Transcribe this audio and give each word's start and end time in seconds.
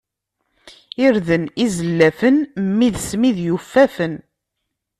Irden 1.05 1.43
izellafen, 1.65 2.37
mmi 2.67 2.89
d 2.93 2.95
ssmid 3.01 3.37
yufafen. 3.45 4.13